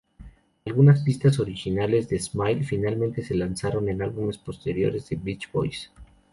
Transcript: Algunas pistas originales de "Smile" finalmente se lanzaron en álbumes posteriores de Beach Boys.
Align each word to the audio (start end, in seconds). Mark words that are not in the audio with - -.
Algunas 0.65 1.03
pistas 1.03 1.39
originales 1.39 2.09
de 2.09 2.17
"Smile" 2.17 2.63
finalmente 2.63 3.21
se 3.21 3.35
lanzaron 3.35 3.87
en 3.87 4.01
álbumes 4.01 4.39
posteriores 4.39 5.07
de 5.09 5.15
Beach 5.17 5.51
Boys. 5.51 5.91